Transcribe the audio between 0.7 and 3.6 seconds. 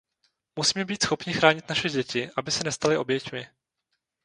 být schopni chránit naše děti, aby se nestaly oběťmi.